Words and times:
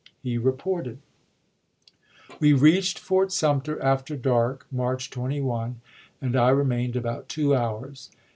He 0.23 0.35
reported: 0.39 0.97
We 2.39 2.53
reached 2.53 2.97
Fort 2.97 3.31
Sumter 3.31 3.79
after 3.83 4.17
dark 4.17 4.65
[March 4.71 5.11
21], 5.11 5.79
and 6.19 6.33
i86i. 6.33 6.39
I 6.41 6.49
remained 6.49 6.95
about 6.95 7.29
two 7.29 7.53
hours. 7.53 8.09